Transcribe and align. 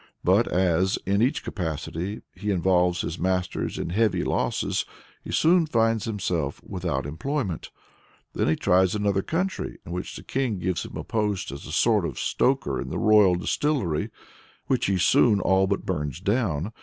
But 0.23 0.47
as, 0.51 0.97
in 1.05 1.21
each 1.21 1.43
capacity, 1.43 2.23
he 2.33 2.49
involves 2.49 3.01
his 3.01 3.19
masters 3.19 3.77
in 3.77 3.91
heavy 3.91 4.23
losses, 4.23 4.83
he 5.23 5.31
soon 5.31 5.67
finds 5.67 6.05
himself 6.05 6.59
without 6.63 7.05
employment. 7.05 7.69
Then 8.33 8.47
he 8.47 8.55
tries 8.55 8.95
another 8.95 9.21
country, 9.21 9.77
in 9.85 9.91
which 9.91 10.15
the 10.15 10.23
king 10.23 10.57
gives 10.57 10.85
him 10.85 10.97
a 10.97 11.03
post 11.03 11.51
as 11.51 11.67
a 11.67 11.71
sort 11.71 12.03
of 12.03 12.17
stoker 12.17 12.81
in 12.81 12.89
the 12.89 12.97
royal 12.97 13.35
distillery, 13.35 14.09
which 14.65 14.87
he 14.87 14.97
soon 14.97 15.39
all 15.39 15.67
but 15.67 15.85
burns 15.85 16.19
down. 16.19 16.73